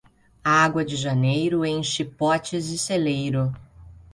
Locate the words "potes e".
2.03-2.77